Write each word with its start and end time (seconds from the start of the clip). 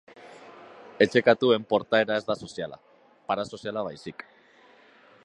Etxe-katuen 1.05 1.67
portaera 1.75 2.17
ez 2.21 2.25
da 2.31 2.39
soziala, 2.47 2.81
parasoziala 3.29 3.85
baizik. 3.93 4.29